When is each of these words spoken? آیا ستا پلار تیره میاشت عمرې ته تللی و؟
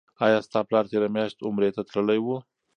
آیا 0.25 0.37
ستا 0.47 0.59
پلار 0.67 0.85
تیره 0.91 1.07
میاشت 1.15 1.37
عمرې 1.47 1.69
ته 1.75 1.81
تللی 1.89 2.19
و؟ 2.23 2.27